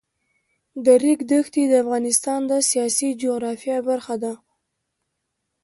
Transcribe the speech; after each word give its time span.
د 0.85 0.87
ریګ 1.03 1.19
دښتې 1.31 1.63
د 1.69 1.73
افغانستان 1.83 2.39
د 2.51 2.53
سیاسي 2.69 3.09
جغرافیه 3.21 3.77
برخه 3.89 4.15
ده. 4.23 4.33